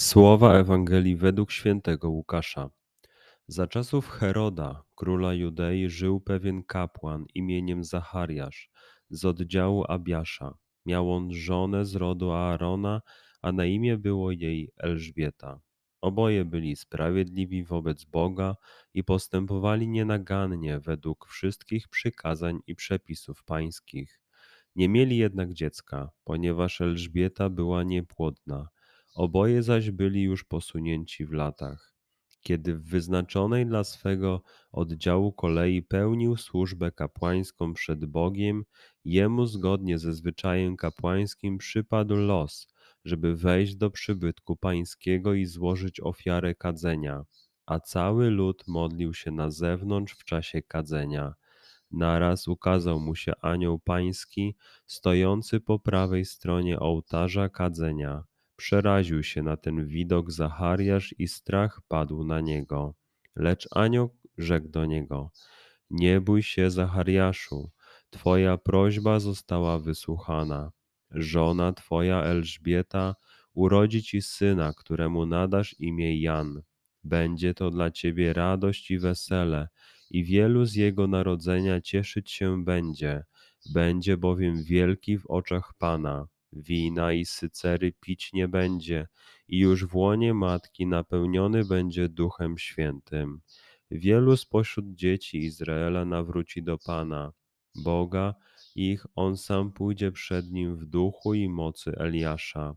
[0.00, 2.70] Słowa Ewangelii według świętego Łukasza.
[3.48, 8.70] Za czasów Heroda, króla Judei, żył pewien kapłan imieniem Zachariasz
[9.10, 10.54] z oddziału Abiasza.
[10.86, 13.02] Miał on żonę z rodu Aarona,
[13.42, 15.60] a na imię było jej Elżbieta.
[16.00, 18.56] Oboje byli sprawiedliwi wobec Boga
[18.94, 24.20] i postępowali nienagannie według wszystkich przykazań i przepisów pańskich.
[24.76, 28.68] Nie mieli jednak dziecka, ponieważ Elżbieta była niepłodna
[29.14, 31.94] Oboje zaś byli już posunięci w latach.
[32.42, 38.64] Kiedy w wyznaczonej dla swego oddziału kolei pełnił służbę kapłańską przed Bogiem,
[39.04, 42.68] jemu zgodnie ze zwyczajem kapłańskim przypadł los,
[43.04, 47.24] żeby wejść do przybytku pańskiego i złożyć ofiarę kadzenia,
[47.66, 51.34] a cały lud modlił się na zewnątrz w czasie kadzenia.
[51.90, 54.56] Naraz ukazał mu się anioł pański,
[54.86, 58.29] stojący po prawej stronie ołtarza kadzenia.
[58.60, 62.94] Przeraził się na ten widok Zachariasz i strach padł na niego.
[63.36, 65.30] Lecz anioł rzekł do niego:
[65.90, 67.70] Nie bój się, Zachariaszu,
[68.10, 70.72] twoja prośba została wysłuchana.
[71.10, 73.14] Żona twoja Elżbieta
[73.54, 76.62] urodzi ci syna, któremu nadasz imię Jan.
[77.04, 79.68] Będzie to dla ciebie radość i wesele,
[80.10, 83.24] i wielu z jego narodzenia cieszyć się będzie.
[83.74, 89.08] Będzie bowiem wielki w oczach Pana wina i sycery pić nie będzie
[89.48, 93.40] i już w łonie matki napełniony będzie Duchem Świętym.
[93.90, 97.32] Wielu spośród dzieci Izraela nawróci do Pana,
[97.74, 98.34] Boga
[98.74, 102.76] ich, On sam pójdzie przed nim w duchu i mocy Eliasza,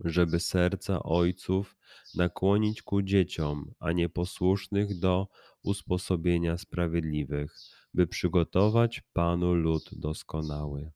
[0.00, 1.76] żeby serca ojców
[2.14, 5.28] nakłonić ku dzieciom, a nieposłusznych do
[5.62, 7.56] usposobienia sprawiedliwych,
[7.94, 10.95] by przygotować Panu lud doskonały.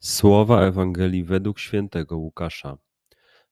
[0.00, 2.78] Słowa Ewangelii według świętego Łukasza.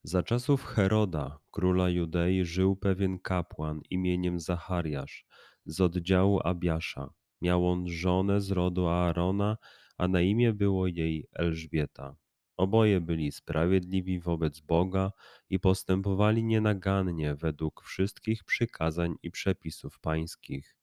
[0.02, 5.26] Za czasów Heroda, króla Judei, żył pewien kapłan imieniem Zachariasz
[5.64, 7.10] z oddziału Abiasza.
[7.42, 9.56] Miał on żonę z rodu Aarona,
[9.98, 12.16] a na imię było jej Elżbieta.
[12.56, 15.12] Oboje byli sprawiedliwi wobec Boga
[15.50, 20.76] i postępowali nienagannie według wszystkich przykazań i przepisów pańskich.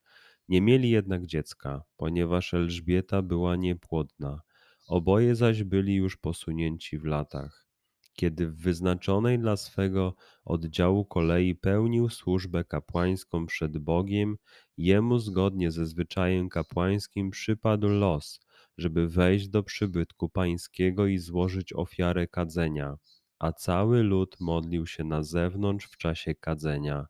[0.50, 4.42] Nie mieli jednak dziecka, ponieważ Elżbieta była niepłodna
[4.88, 7.68] Oboje zaś byli już posunięci w latach.
[8.14, 10.16] Kiedy w wyznaczonej dla swego
[10.46, 14.38] oddziału kolei pełnił służbę kapłańską przed Bogiem,
[14.78, 18.40] jemu zgodnie ze zwyczajem kapłańskim przypadł los,
[18.78, 22.98] żeby wejść do przybytku pańskiego i złożyć ofiarę kadzenia,
[23.40, 27.08] a cały lud modlił się na zewnątrz w czasie kadzenia.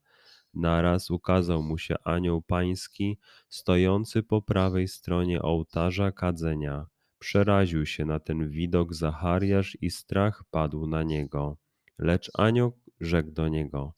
[0.53, 3.19] Naraz ukazał mu się anioł pański,
[3.49, 6.92] stojący po prawej stronie ołtarza kadzenia.
[7.23, 11.57] Przeraził się na ten widok Zachariasz i strach padł na niego.
[11.99, 13.93] Lecz anioł rzekł do niego: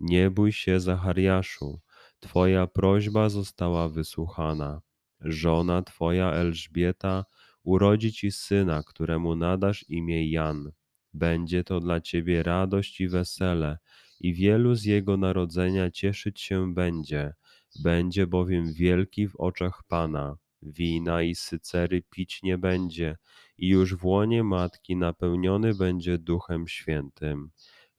[0.00, 1.80] Nie bój się, Zachariaszu,
[2.20, 4.80] twoja prośba została wysłuchana.
[5.20, 7.24] Żona twoja Elżbieta
[7.62, 10.72] urodzi ci syna, któremu nadasz imię Jan.
[11.14, 13.78] Będzie to dla ciebie radość i wesele,
[14.20, 17.34] i wielu z jego narodzenia cieszyć się będzie.
[17.82, 20.36] Będzie bowiem wielki w oczach Pana.
[20.62, 23.16] Wina i sycery pić nie będzie,
[23.58, 27.50] i już w łonie matki napełniony będzie Duchem Świętym.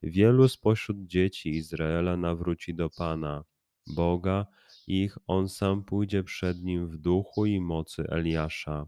[0.02, 3.44] Wielu spośród dzieci Izraela nawróci do Pana,
[3.86, 4.46] Boga
[4.86, 8.86] ich, On sam pójdzie przed nim w duchu i mocy Eliasza,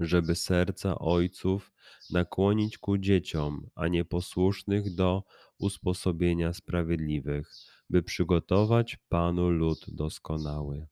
[0.00, 1.72] żeby serca ojców
[2.10, 5.22] nakłonić ku dzieciom, a nieposłusznych do
[5.58, 7.50] usposobienia sprawiedliwych,
[7.90, 10.91] by przygotować Panu lud doskonały.